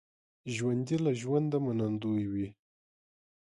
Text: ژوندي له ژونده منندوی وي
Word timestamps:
ژوندي 0.55 0.97
له 1.05 1.11
ژونده 1.21 1.57
منندوی 1.65 2.25
وي 2.31 2.47